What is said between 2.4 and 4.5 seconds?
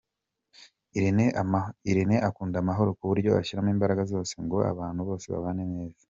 amahoro kuburyo ashyiramo imbaraga zose